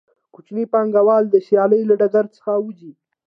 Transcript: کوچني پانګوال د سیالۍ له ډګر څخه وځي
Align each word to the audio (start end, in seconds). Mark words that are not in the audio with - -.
کوچني 0.33 0.63
پانګوال 0.73 1.23
د 1.29 1.35
سیالۍ 1.47 1.81
له 1.89 1.95
ډګر 1.99 2.25
څخه 2.35 2.51
وځي 2.63 2.91